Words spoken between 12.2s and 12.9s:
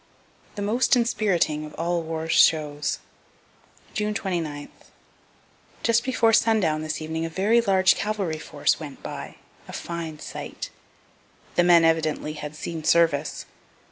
had seen